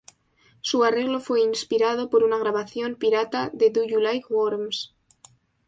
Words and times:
Su 0.61 0.83
arreglo 0.83 1.19
fue 1.19 1.41
inspirado 1.43 2.09
por 2.09 2.23
una 2.23 2.39
grabación 2.39 2.95
pirata 2.95 3.51
de 3.53 3.69
"Do 3.69 3.85
You 3.85 3.99
Like 3.99 4.25
Worms? 4.33 4.95